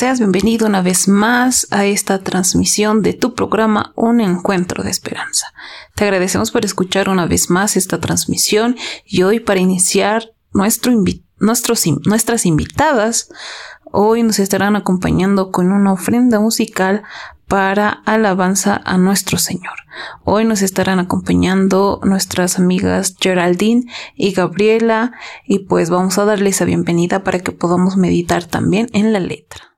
Seas 0.00 0.18
bienvenido 0.18 0.66
una 0.66 0.80
vez 0.80 1.08
más 1.08 1.66
a 1.70 1.84
esta 1.84 2.20
transmisión 2.20 3.02
de 3.02 3.12
tu 3.12 3.34
programa 3.34 3.92
Un 3.96 4.22
Encuentro 4.22 4.82
de 4.82 4.88
Esperanza. 4.88 5.48
Te 5.94 6.04
agradecemos 6.04 6.50
por 6.50 6.64
escuchar 6.64 7.10
una 7.10 7.26
vez 7.26 7.50
más 7.50 7.76
esta 7.76 8.00
transmisión 8.00 8.78
y 9.04 9.24
hoy 9.24 9.40
para 9.40 9.60
iniciar 9.60 10.32
nuestro 10.54 10.94
nuestras 11.38 12.46
invitadas 12.46 13.28
hoy 13.92 14.22
nos 14.22 14.38
estarán 14.38 14.74
acompañando 14.74 15.50
con 15.50 15.70
una 15.70 15.92
ofrenda 15.92 16.40
musical 16.40 17.02
para 17.46 17.90
alabanza 18.06 18.80
a 18.82 18.96
nuestro 18.96 19.36
Señor. 19.36 19.80
Hoy 20.24 20.46
nos 20.46 20.62
estarán 20.62 20.98
acompañando 20.98 22.00
nuestras 22.04 22.58
amigas 22.58 23.16
Geraldine 23.20 23.84
y 24.16 24.32
Gabriela 24.32 25.12
y 25.46 25.58
pues 25.58 25.90
vamos 25.90 26.16
a 26.16 26.24
darles 26.24 26.58
la 26.60 26.64
bienvenida 26.64 27.22
para 27.22 27.40
que 27.40 27.52
podamos 27.52 27.98
meditar 27.98 28.46
también 28.46 28.88
en 28.94 29.12
la 29.12 29.20
letra. 29.20 29.69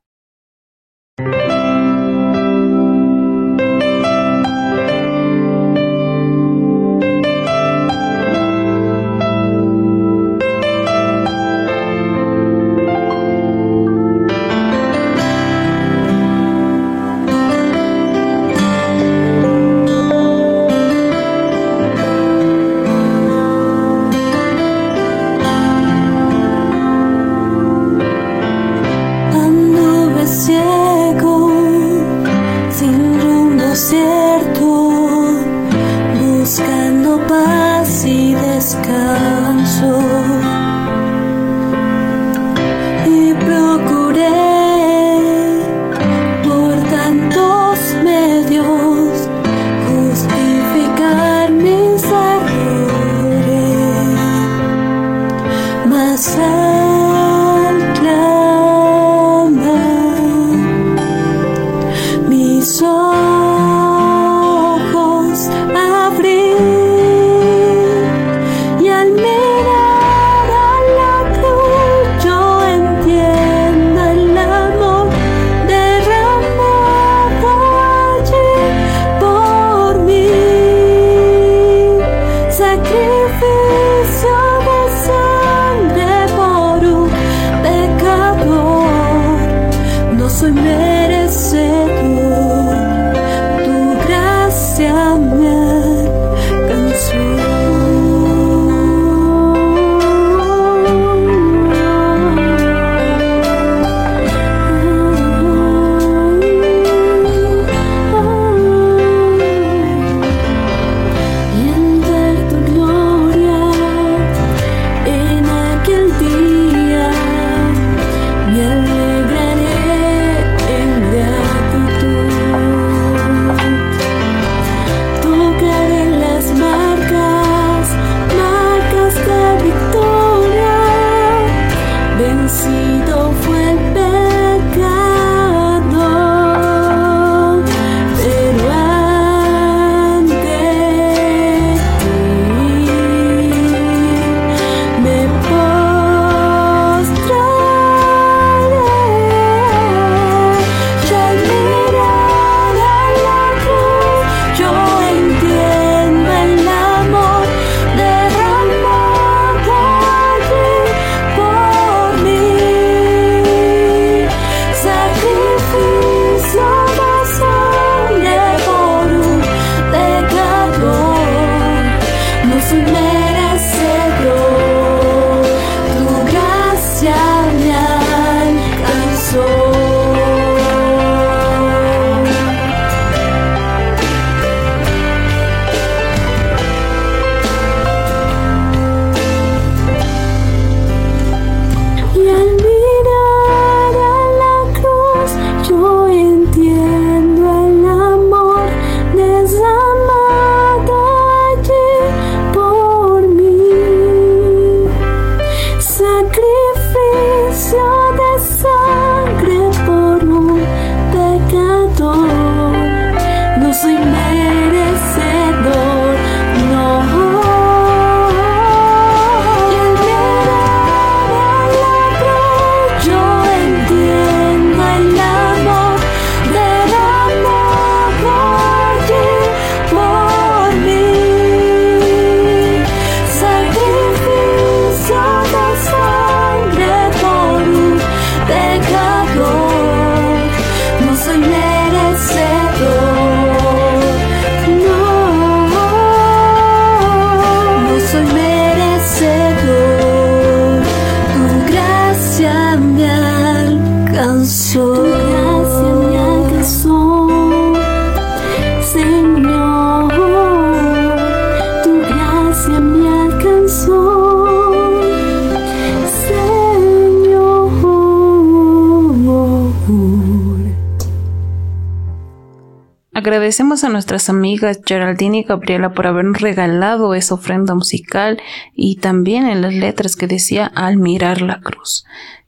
Agradecemos 273.42 273.82
a 273.82 273.88
nuestras 273.88 274.28
amigas 274.28 274.78
Geraldine 274.86 275.38
y 275.40 275.42
Gabriela 275.42 275.94
por 275.94 276.06
habernos 276.06 276.40
regalado 276.40 277.12
esa 277.12 277.34
ofrenda 277.34 277.74
musical 277.74 278.40
y 278.72 278.98
también 278.98 279.48
en 279.48 279.62
las 279.62 279.74
letras 279.74 280.14
que 280.14 280.28
decía 280.28 280.64
al 280.66 280.96
mirar 280.96 281.42
la 281.42 281.60
cruz. 281.60 282.04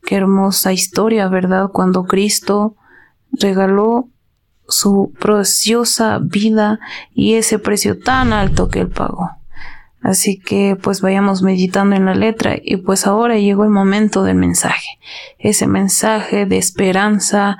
Qué 0.07 0.15
hermosa 0.15 0.73
historia, 0.73 1.27
¿verdad? 1.27 1.71
Cuando 1.73 2.05
Cristo 2.05 2.77
regaló 3.33 4.09
su 4.69 5.13
preciosa 5.19 6.21
vida 6.23 6.79
y 7.13 7.35
ese 7.35 7.59
precio 7.59 7.99
tan 7.99 8.33
alto 8.33 8.69
que 8.69 8.83
él 8.83 8.89
pagó. 8.89 9.31
Así 10.05 10.39
que 10.39 10.77
pues 10.77 11.01
vayamos 11.01 11.41
meditando 11.41 11.97
en 11.97 12.05
la 12.05 12.15
letra 12.15 12.57
y 12.63 12.77
pues 12.77 13.07
ahora 13.07 13.39
llegó 13.39 13.65
el 13.65 13.71
momento 13.71 14.23
del 14.23 14.37
mensaje, 14.37 14.99
ese 15.39 15.67
mensaje 15.67 16.45
de 16.45 16.59
esperanza 16.59 17.57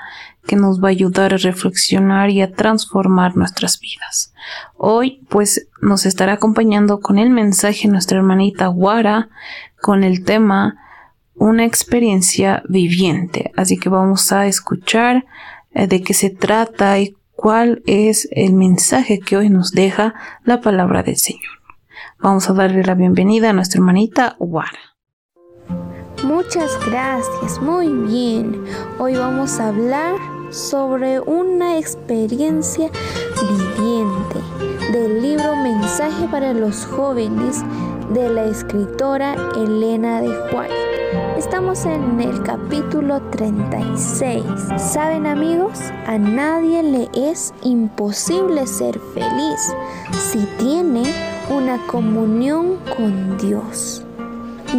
que 0.47 0.55
nos 0.55 0.79
va 0.79 0.89
a 0.89 0.91
ayudar 0.91 1.33
a 1.33 1.39
reflexionar 1.39 2.29
y 2.29 2.43
a 2.43 2.53
transformar 2.53 3.35
nuestras 3.35 3.81
vidas. 3.81 4.35
Hoy 4.77 5.23
pues 5.31 5.69
nos 5.81 6.05
estará 6.05 6.35
acompañando 6.35 7.01
con 7.01 7.19
el 7.19 7.31
mensaje 7.31 7.89
nuestra 7.89 8.19
hermanita 8.19 8.67
Guara 8.67 9.31
con 9.81 10.05
el 10.05 10.23
tema 10.23 10.77
una 11.37 11.65
experiencia 11.65 12.63
viviente. 12.69 13.53
Así 13.57 13.79
que 13.79 13.89
vamos 13.89 14.33
a 14.33 14.47
escuchar 14.47 15.25
eh, 15.73 15.87
de 15.87 16.03
qué 16.03 16.13
se 16.13 16.29
trata 16.29 16.99
y 16.99 17.17
cuál 17.35 17.83
es 17.87 18.29
el 18.33 18.53
mensaje 18.53 19.19
que 19.19 19.39
hoy 19.39 19.49
nos 19.49 19.73
deja 19.73 20.13
la 20.45 20.61
palabra 20.61 21.03
del 21.03 21.17
Señor. 21.17 21.64
Vamos 22.19 22.49
a 22.49 22.53
darle 22.53 22.83
la 22.83 22.95
bienvenida 22.95 23.51
a 23.51 23.53
nuestra 23.53 23.79
hermanita 23.79 24.37
Wara. 24.39 24.95
Muchas 26.25 26.71
gracias, 26.87 27.61
muy 27.61 27.89
bien. 27.89 28.65
Hoy 28.99 29.17
vamos 29.17 29.61
a 29.61 29.69
hablar 29.69 30.15
sobre 30.51 31.21
una 31.21 31.79
experiencia 31.79 32.89
viviente 33.43 34.41
del 34.93 35.21
libro 35.21 35.57
Mensaje 35.57 36.27
para 36.31 36.55
los 36.55 36.87
jóvenes 36.87 37.63
de 38.15 38.31
la 38.31 38.45
escritora 38.45 39.35
Elena 39.57 40.21
de 40.23 40.29
White. 40.29 40.95
Estamos 41.37 41.85
en 41.85 42.21
el 42.21 42.43
capítulo 42.43 43.21
36. 43.31 44.45
¿Saben 44.79 45.27
amigos? 45.27 45.79
A 46.07 46.17
nadie 46.17 46.83
le 46.83 47.09
es 47.15 47.53
imposible 47.63 48.67
ser 48.67 48.99
feliz 49.15 49.75
si 50.13 50.39
tiene 50.59 51.03
una 51.51 51.79
comunión 51.87 52.77
con 52.97 53.37
Dios. 53.39 54.03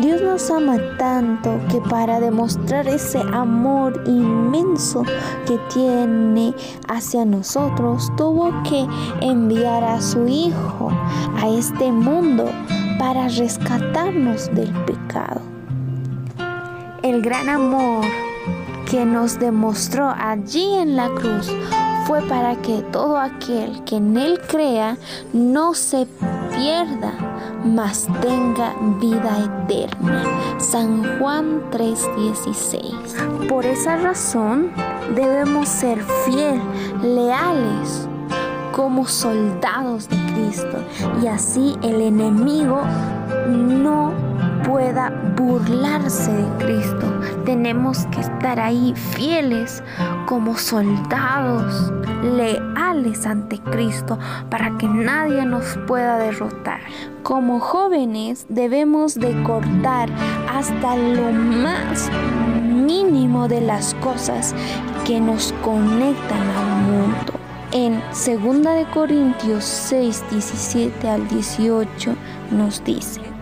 Dios 0.02 0.22
nos 0.22 0.52
ama 0.52 0.78
tanto 0.98 1.58
que 1.70 1.80
para 1.80 2.20
demostrar 2.20 2.88
ese 2.88 3.20
amor 3.32 4.04
inmenso 4.06 5.04
que 5.46 5.58
tiene 5.74 6.54
hacia 6.90 7.24
nosotros, 7.24 8.12
tuvo 8.18 8.52
que 8.64 8.86
enviar 9.22 9.84
a 9.84 10.02
su 10.02 10.28
Hijo 10.28 10.92
a 11.42 11.48
este 11.48 11.92
mundo 11.92 12.50
para 13.00 13.30
rescatarnos 13.30 14.54
del 14.54 14.72
pecado. 14.86 15.42
El 17.02 17.22
gran 17.22 17.48
amor 17.48 18.04
que 18.90 19.06
nos 19.06 19.40
demostró 19.40 20.14
allí 20.18 20.76
en 20.76 20.96
la 20.96 21.10
cruz 21.10 21.52
fue 22.06 22.22
para 22.28 22.56
que 22.62 22.84
todo 22.92 23.18
aquel 23.18 23.84
que 23.84 23.96
en 23.96 24.16
Él 24.16 24.40
crea 24.48 24.98
no 25.34 25.74
se 25.74 26.08
pierda, 26.56 27.14
mas 27.64 28.08
tenga 28.22 28.76
vida 29.00 29.64
eterna. 29.64 30.24
San 30.60 31.18
Juan 31.18 31.64
3:16. 31.72 33.48
Por 33.50 33.66
esa 33.66 33.98
razón 33.98 34.72
debemos 35.16 35.68
ser 35.68 36.04
fieles, 36.26 36.62
leales 37.02 38.08
como 38.72 39.08
soldados 39.08 40.08
de 40.10 40.18
Cristo 40.34 40.78
y 41.24 41.28
así 41.28 41.76
el 41.82 42.02
enemigo 42.02 42.82
no 43.48 44.14
pueda 44.66 45.10
burlarse 45.36 46.32
de 46.32 46.66
Cristo. 46.66 47.14
Tenemos 47.46 48.06
que 48.08 48.22
estar 48.22 48.60
ahí 48.60 48.94
fieles 48.96 49.84
como 50.26 50.58
soldados, 50.58 51.94
leales 52.24 53.26
ante 53.26 53.60
Cristo, 53.60 54.18
para 54.50 54.76
que 54.78 54.88
nadie 54.88 55.46
nos 55.46 55.78
pueda 55.88 56.18
derrotar. 56.18 56.82
Como 57.24 57.60
jóvenes 57.60 58.46
debemos 58.50 59.16
de 59.16 59.42
cortar 59.44 60.10
hasta 60.52 60.96
lo 60.96 61.32
más 61.32 62.10
mínimo 62.62 63.48
de 63.48 63.62
las 63.62 63.94
cosas 63.96 64.54
que 65.06 65.20
nos 65.20 65.54
conectan 65.64 66.50
al 66.50 66.82
mundo. 66.84 67.34
En 67.72 68.02
2 68.10 68.88
Corintios 68.94 69.66
6, 69.66 70.24
17 70.32 71.10
al 71.10 71.28
18 71.28 72.16
nos 72.52 72.84
dice, 72.84 73.35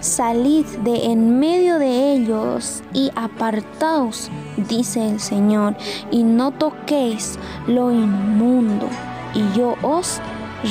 Salid 0.00 0.66
de 0.84 1.06
en 1.06 1.38
medio 1.38 1.78
de 1.78 2.14
ellos 2.14 2.82
y 2.92 3.10
apartaos, 3.14 4.30
dice 4.68 5.08
el 5.08 5.20
Señor, 5.20 5.76
y 6.10 6.22
no 6.22 6.52
toquéis 6.52 7.38
lo 7.66 7.90
inmundo, 7.90 8.88
y 9.34 9.58
yo 9.58 9.74
os 9.82 10.20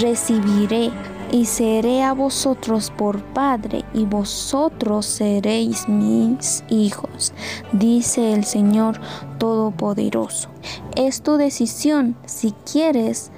recibiré 0.02 0.92
y 1.32 1.46
seré 1.46 2.04
a 2.04 2.14
vosotros 2.14 2.92
por 2.92 3.24
Padre, 3.24 3.84
y 3.94 4.06
vosotros 4.06 5.08
seréis 5.08 5.90
mis 5.90 6.64
hijos, 6.70 7.34
dice 7.72 8.34
el 8.34 8.46
Señor 8.46 9.00
Todopoderoso. 9.40 10.50
Es 10.96 11.24
tu 11.24 11.38
decisión 11.38 12.16
si 12.26 12.54
quieres 12.72 13.32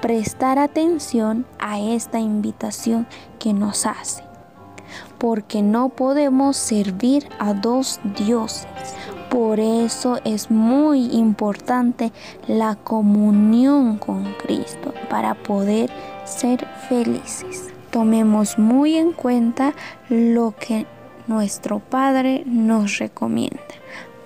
prestar 0.00 0.58
atención 0.58 1.44
a 1.58 1.80
esta 1.80 2.20
invitación 2.20 3.08
que 3.40 3.52
nos 3.52 3.86
hace 3.86 4.31
porque 5.22 5.62
no 5.62 5.88
podemos 5.90 6.56
servir 6.56 7.28
a 7.38 7.54
dos 7.54 8.00
dioses. 8.18 8.66
Por 9.30 9.60
eso 9.60 10.18
es 10.24 10.50
muy 10.50 11.14
importante 11.14 12.10
la 12.48 12.74
comunión 12.74 13.98
con 13.98 14.24
Cristo 14.32 14.92
para 15.08 15.34
poder 15.34 15.90
ser 16.24 16.66
felices. 16.88 17.72
Tomemos 17.92 18.58
muy 18.58 18.96
en 18.96 19.12
cuenta 19.12 19.74
lo 20.08 20.56
que 20.58 20.86
nuestro 21.28 21.78
Padre 21.78 22.42
nos 22.44 22.98
recomienda. 22.98 23.62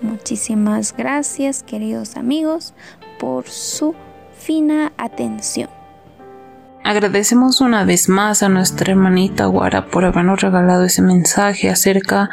Muchísimas 0.01 0.97
gracias 0.97 1.61
queridos 1.61 2.17
amigos 2.17 2.73
por 3.19 3.47
su 3.47 3.93
fina 4.35 4.93
atención. 4.97 5.76
Agradecemos 6.87 7.59
una 7.59 7.83
vez 7.83 8.07
más 8.07 8.43
a 8.43 8.47
nuestra 8.47 8.93
hermanita 8.93 9.47
Guara 9.47 9.87
por 9.87 10.05
habernos 10.05 10.39
regalado 10.39 10.85
ese 10.85 11.01
mensaje 11.01 11.69
acerca 11.69 12.29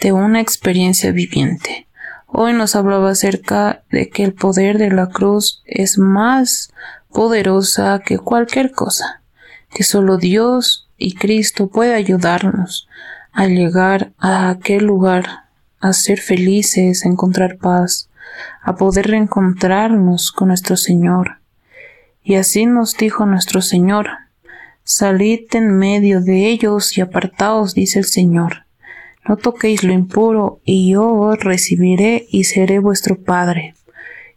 de 0.00 0.12
una 0.12 0.40
experiencia 0.40 1.12
viviente. 1.12 1.86
Hoy 2.26 2.54
nos 2.54 2.74
hablaba 2.74 3.10
acerca 3.10 3.82
de 3.90 4.08
que 4.08 4.24
el 4.24 4.32
poder 4.32 4.78
de 4.78 4.90
la 4.90 5.08
cruz 5.08 5.62
es 5.66 5.98
más 5.98 6.72
poderosa 7.12 7.98
que 7.98 8.16
cualquier 8.16 8.72
cosa, 8.72 9.20
que 9.68 9.82
solo 9.82 10.16
Dios 10.16 10.88
y 10.96 11.14
Cristo 11.14 11.68
puede 11.68 11.92
ayudarnos 11.92 12.88
a 13.32 13.44
llegar 13.44 14.12
a 14.16 14.48
aquel 14.48 14.86
lugar, 14.86 15.50
a 15.80 15.92
ser 15.92 16.18
felices, 16.18 17.04
a 17.04 17.10
encontrar 17.10 17.58
paz, 17.58 18.08
a 18.62 18.74
poder 18.74 19.08
reencontrarnos 19.08 20.32
con 20.32 20.48
nuestro 20.48 20.78
Señor 20.78 21.37
y 22.28 22.34
así 22.34 22.66
nos 22.66 22.94
dijo 22.94 23.24
nuestro 23.24 23.62
Señor, 23.62 24.10
Salid 24.84 25.46
en 25.52 25.78
medio 25.78 26.20
de 26.20 26.48
ellos 26.48 26.98
y 26.98 27.00
apartaos, 27.00 27.72
dice 27.72 28.00
el 28.00 28.04
Señor. 28.04 28.66
No 29.26 29.38
toquéis 29.38 29.82
lo 29.82 29.94
impuro, 29.94 30.60
y 30.62 30.90
yo 30.90 31.10
os 31.10 31.42
recibiré 31.42 32.26
y 32.28 32.44
seré 32.44 32.80
vuestro 32.80 33.18
Padre. 33.18 33.74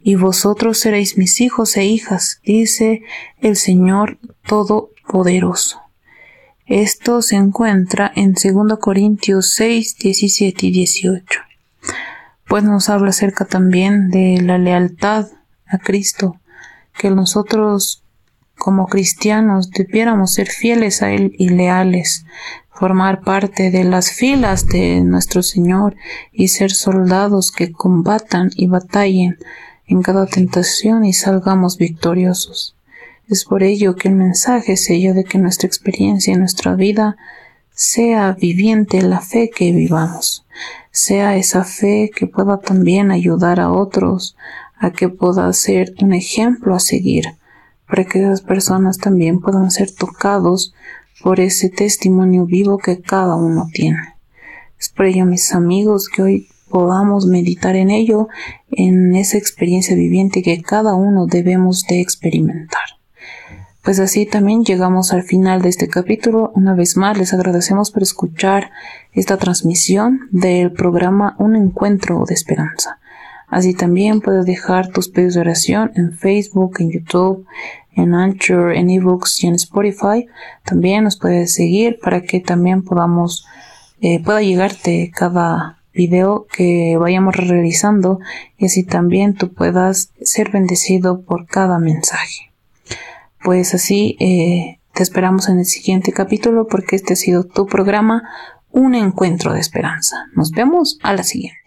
Y 0.00 0.14
vosotros 0.14 0.78
seréis 0.78 1.18
mis 1.18 1.42
hijos 1.42 1.76
e 1.76 1.84
hijas, 1.84 2.40
dice 2.42 3.02
el 3.42 3.56
Señor 3.56 4.16
Todopoderoso. 4.46 5.82
Esto 6.64 7.20
se 7.20 7.36
encuentra 7.36 8.10
en 8.14 8.32
2 8.32 8.78
Corintios 8.78 9.52
6, 9.52 9.98
17 9.98 10.66
y 10.66 10.70
18. 10.70 11.40
Pues 12.48 12.64
nos 12.64 12.88
habla 12.88 13.10
acerca 13.10 13.44
también 13.44 14.08
de 14.08 14.40
la 14.40 14.56
lealtad 14.56 15.26
a 15.66 15.76
Cristo, 15.76 16.38
que 16.96 17.10
nosotros 17.10 18.02
como 18.58 18.86
cristianos 18.86 19.70
debiéramos 19.70 20.32
ser 20.32 20.48
fieles 20.48 21.02
a 21.02 21.10
Él 21.10 21.34
y 21.38 21.48
leales, 21.48 22.24
formar 22.70 23.22
parte 23.22 23.70
de 23.70 23.84
las 23.84 24.12
filas 24.12 24.66
de 24.66 25.00
nuestro 25.00 25.42
Señor 25.42 25.96
y 26.32 26.48
ser 26.48 26.72
soldados 26.72 27.50
que 27.50 27.72
combatan 27.72 28.50
y 28.54 28.66
batallen 28.66 29.38
en 29.86 30.02
cada 30.02 30.26
tentación 30.26 31.04
y 31.04 31.12
salgamos 31.12 31.76
victoriosos. 31.76 32.76
Es 33.28 33.44
por 33.44 33.62
ello 33.62 33.96
que 33.96 34.08
el 34.08 34.14
mensaje 34.14 34.72
es 34.74 34.90
ello 34.90 35.14
de 35.14 35.24
que 35.24 35.38
nuestra 35.38 35.66
experiencia 35.66 36.32
y 36.32 36.36
nuestra 36.36 36.74
vida 36.74 37.16
sea 37.74 38.32
viviente 38.32 39.02
la 39.02 39.20
fe 39.20 39.50
que 39.50 39.72
vivamos, 39.72 40.46
sea 40.90 41.36
esa 41.36 41.64
fe 41.64 42.10
que 42.14 42.26
pueda 42.26 42.58
también 42.58 43.10
ayudar 43.10 43.60
a 43.60 43.72
otros 43.72 44.36
a 44.82 44.90
que 44.90 45.08
pueda 45.08 45.50
ser 45.52 45.94
un 46.02 46.12
ejemplo 46.12 46.74
a 46.74 46.80
seguir 46.80 47.24
para 47.86 48.04
que 48.04 48.18
esas 48.18 48.40
personas 48.40 48.98
también 48.98 49.40
puedan 49.40 49.70
ser 49.70 49.92
tocados 49.92 50.74
por 51.22 51.38
ese 51.38 51.68
testimonio 51.68 52.46
vivo 52.46 52.78
que 52.78 53.00
cada 53.00 53.36
uno 53.36 53.68
tiene. 53.72 54.16
Es 54.80 54.88
por 54.88 55.06
ello, 55.06 55.24
mis 55.24 55.54
amigos, 55.54 56.08
que 56.08 56.22
hoy 56.22 56.48
podamos 56.68 57.26
meditar 57.26 57.76
en 57.76 57.90
ello, 57.90 58.28
en 58.72 59.14
esa 59.14 59.38
experiencia 59.38 59.94
viviente 59.94 60.42
que 60.42 60.60
cada 60.62 60.94
uno 60.94 61.26
debemos 61.26 61.82
de 61.82 62.00
experimentar. 62.00 62.82
Pues 63.84 64.00
así 64.00 64.26
también 64.26 64.64
llegamos 64.64 65.12
al 65.12 65.22
final 65.22 65.62
de 65.62 65.68
este 65.68 65.86
capítulo. 65.86 66.50
Una 66.56 66.74
vez 66.74 66.96
más 66.96 67.18
les 67.18 67.32
agradecemos 67.32 67.92
por 67.92 68.02
escuchar 68.02 68.70
esta 69.12 69.36
transmisión 69.36 70.28
del 70.32 70.72
programa 70.72 71.36
Un 71.38 71.54
Encuentro 71.54 72.24
de 72.26 72.34
Esperanza. 72.34 72.98
Así 73.52 73.74
también 73.74 74.22
puedes 74.22 74.46
dejar 74.46 74.88
tus 74.88 75.10
pedidos 75.10 75.34
de 75.34 75.40
oración 75.40 75.92
en 75.94 76.14
Facebook, 76.14 76.76
en 76.78 76.90
YouTube, 76.90 77.44
en 77.94 78.14
Anchor, 78.14 78.72
en 78.72 78.88
eBooks 78.88 79.44
y 79.44 79.46
en 79.46 79.56
Spotify. 79.56 80.26
También 80.64 81.04
nos 81.04 81.18
puedes 81.18 81.52
seguir 81.52 81.98
para 82.02 82.22
que 82.22 82.40
también 82.40 82.82
podamos, 82.82 83.46
eh, 84.00 84.22
pueda 84.24 84.40
llegarte 84.40 85.12
cada 85.14 85.82
video 85.92 86.46
que 86.50 86.96
vayamos 86.98 87.36
realizando 87.36 88.20
y 88.56 88.64
así 88.64 88.84
también 88.84 89.34
tú 89.34 89.52
puedas 89.52 90.12
ser 90.22 90.50
bendecido 90.50 91.20
por 91.20 91.46
cada 91.46 91.78
mensaje. 91.78 92.54
Pues 93.44 93.74
así 93.74 94.16
eh, 94.18 94.78
te 94.94 95.02
esperamos 95.02 95.50
en 95.50 95.58
el 95.58 95.66
siguiente 95.66 96.10
capítulo 96.12 96.68
porque 96.68 96.96
este 96.96 97.12
ha 97.12 97.16
sido 97.16 97.44
tu 97.44 97.66
programa, 97.66 98.22
un 98.70 98.94
encuentro 98.94 99.52
de 99.52 99.60
esperanza. 99.60 100.24
Nos 100.34 100.52
vemos 100.52 100.98
a 101.02 101.12
la 101.12 101.22
siguiente. 101.22 101.61